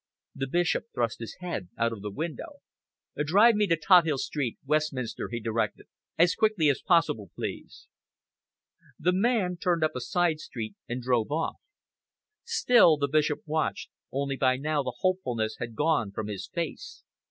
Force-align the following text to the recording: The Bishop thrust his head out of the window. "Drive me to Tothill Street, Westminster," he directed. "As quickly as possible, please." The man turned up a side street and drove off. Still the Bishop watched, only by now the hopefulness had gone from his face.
The 0.33 0.47
Bishop 0.47 0.85
thrust 0.95 1.19
his 1.19 1.35
head 1.41 1.69
out 1.77 1.91
of 1.91 2.01
the 2.01 2.09
window. 2.09 2.61
"Drive 3.15 3.53
me 3.53 3.67
to 3.67 3.77
Tothill 3.77 4.17
Street, 4.17 4.57
Westminster," 4.65 5.29
he 5.29 5.39
directed. 5.39 5.85
"As 6.17 6.33
quickly 6.33 6.69
as 6.69 6.81
possible, 6.81 7.29
please." 7.35 7.87
The 8.97 9.13
man 9.13 9.57
turned 9.57 9.83
up 9.83 9.95
a 9.95 10.01
side 10.01 10.39
street 10.39 10.73
and 10.89 11.03
drove 11.03 11.29
off. 11.31 11.57
Still 12.43 12.97
the 12.97 13.07
Bishop 13.07 13.41
watched, 13.45 13.91
only 14.11 14.37
by 14.37 14.57
now 14.57 14.81
the 14.81 14.95
hopefulness 15.01 15.57
had 15.59 15.75
gone 15.75 16.09
from 16.11 16.25
his 16.29 16.47
face. 16.47 17.03